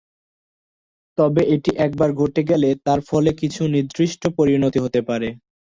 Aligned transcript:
তবে 1.17 1.41
এটি 1.55 1.71
একবার 1.85 2.09
ঘটে 2.21 2.41
গেলে 2.49 2.69
তার 2.85 2.99
ফলে 3.09 3.31
কিছু 3.41 3.61
নির্দিষ্ট 3.75 4.21
পরিণতি 4.37 4.79
হতে 4.81 4.99
পারে। 5.09 5.27